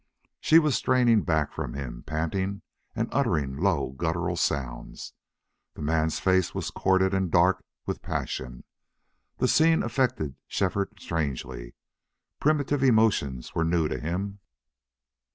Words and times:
She 0.39 0.57
was 0.57 0.73
straining 0.75 1.21
back 1.21 1.53
from 1.53 1.75
him, 1.75 2.01
panting, 2.07 2.63
and 2.95 3.07
uttering 3.11 3.55
low 3.57 3.91
guttural 3.91 4.35
sounds. 4.35 5.13
The 5.75 5.83
man's 5.83 6.19
face 6.19 6.55
was 6.55 6.71
corded 6.71 7.13
and 7.13 7.29
dark 7.29 7.63
with 7.85 8.01
passion. 8.01 8.63
This 9.37 9.53
scene 9.53 9.83
affected 9.83 10.37
Shefford 10.47 10.99
strangely. 10.99 11.75
Primitive 12.39 12.81
emotions 12.81 13.53
were 13.53 13.63
new 13.63 13.87
to 13.87 13.99
him. 13.99 14.39